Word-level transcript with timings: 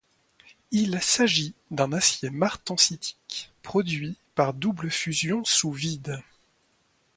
Il 0.71 0.99
s'agit 0.99 1.53
d'un 1.69 1.93
acier 1.93 2.31
martensitique 2.31 3.51
produit 3.61 4.17
par 4.33 4.55
double 4.55 4.89
fusion 4.89 5.43
sous 5.45 5.71
vide. 5.71 6.19